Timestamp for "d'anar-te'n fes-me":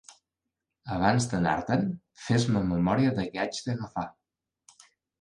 1.33-2.65